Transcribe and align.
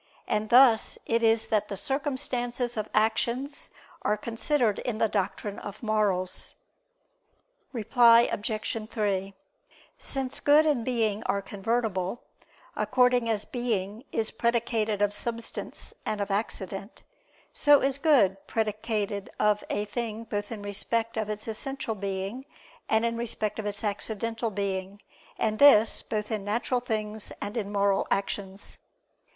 And 0.27 0.49
thus 0.49 0.97
it 1.05 1.21
is 1.21 1.45
that 1.49 1.67
the 1.67 1.77
circumstances 1.77 2.75
of 2.75 2.89
actions 2.91 3.69
are 4.01 4.17
considered 4.17 4.79
in 4.79 4.97
the 4.97 5.07
doctrine 5.07 5.59
of 5.59 5.83
morals. 5.83 6.55
Reply 7.71 8.21
Obj. 8.21 8.89
3: 8.89 9.35
Since 9.99 10.39
good 10.39 10.65
and 10.65 10.83
being 10.83 11.21
are 11.25 11.43
convertible; 11.43 12.23
according 12.75 13.29
as 13.29 13.45
being 13.45 14.03
is 14.11 14.31
predicated 14.31 15.03
of 15.03 15.13
substance 15.13 15.93
and 16.03 16.19
of 16.19 16.31
accident, 16.31 17.03
so 17.53 17.81
is 17.83 17.99
good 17.99 18.37
predicated 18.47 19.29
of 19.39 19.63
a 19.69 19.85
thing 19.85 20.23
both 20.23 20.51
in 20.51 20.63
respect 20.63 21.15
of 21.15 21.29
its 21.29 21.47
essential 21.47 21.93
being, 21.93 22.47
and 22.89 23.05
in 23.05 23.17
respect 23.17 23.59
of 23.59 23.67
its 23.67 23.83
accidental 23.83 24.49
being; 24.49 24.99
and 25.37 25.59
this, 25.59 26.01
both 26.01 26.31
in 26.31 26.43
natural 26.43 26.79
things 26.79 27.31
and 27.39 27.55
in 27.55 27.71
moral 27.71 28.07
actions. 28.09 28.79